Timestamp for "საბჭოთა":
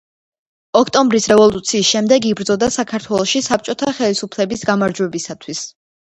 3.49-3.91